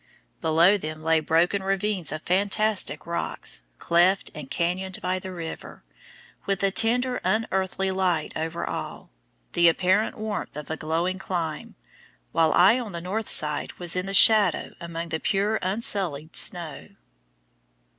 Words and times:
Below 0.41 0.79
them 0.79 1.03
lay 1.03 1.19
broken 1.19 1.61
ravines 1.61 2.11
of 2.11 2.23
fantastic 2.23 3.05
rocks, 3.05 3.61
cleft 3.77 4.31
and 4.33 4.49
canyoned 4.49 4.99
by 4.99 5.19
the 5.19 5.31
river, 5.31 5.83
with 6.47 6.63
a 6.63 6.71
tender 6.71 7.21
unearthly 7.23 7.91
light 7.91 8.33
over 8.35 8.65
all, 8.67 9.11
the 9.53 9.67
apparent 9.69 10.17
warmth 10.17 10.57
of 10.57 10.71
a 10.71 10.75
glowing 10.75 11.19
clime, 11.19 11.75
while 12.31 12.51
I 12.53 12.79
on 12.79 12.93
the 12.93 12.99
north 13.01 13.29
side 13.29 13.73
was 13.73 13.95
in 13.95 14.07
the 14.07 14.13
shadow 14.15 14.73
among 14.81 15.09
the 15.09 15.19
pure 15.19 15.59
unsullied 15.61 16.35
snow. 16.35 16.87